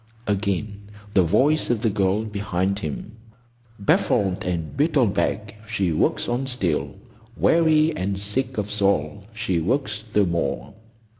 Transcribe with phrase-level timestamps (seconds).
[0.25, 3.11] Again the voice of the girl behind him—
[3.77, 6.95] "Baffled and beaten back, she works on still;
[7.37, 10.73] Weary and sick of soul, she works the more.